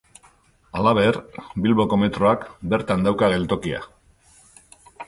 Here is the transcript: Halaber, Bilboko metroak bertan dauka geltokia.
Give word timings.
Halaber, 0.79 1.19
Bilboko 1.67 2.01
metroak 2.05 2.49
bertan 2.73 3.07
dauka 3.11 3.31
geltokia. 3.37 3.87